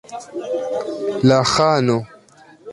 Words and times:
La 1.31 1.39
ĥano! 1.53 1.99